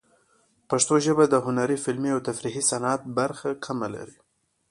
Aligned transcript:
پښتو 0.69 0.95
ژبه 1.05 1.23
د 1.29 1.35
هنري، 1.45 1.77
فلمي، 1.83 2.11
او 2.15 2.19
تفریحي 2.29 2.63
صنعت 2.71 3.01
برخه 3.17 3.49
کمه 3.65 3.87
لري. 3.95 4.17